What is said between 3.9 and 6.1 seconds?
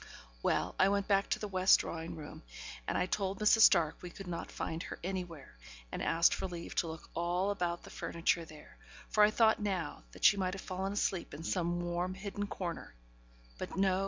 we could not find her anywhere, and